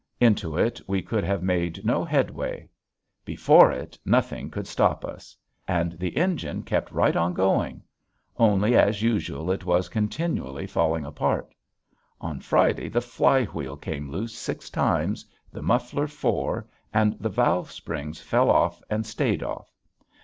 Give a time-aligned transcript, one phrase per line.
[0.19, 2.67] Into it we could have made no headway;
[3.23, 5.37] before it nothing could stop us.
[5.67, 7.83] And the engine kept right on going!
[8.35, 11.53] only as usual it was continually falling apart.
[12.19, 18.13] On Friday the flywheel came loose six times, the muffler four, and the valve spring
[18.13, 19.71] fell off and stayed off.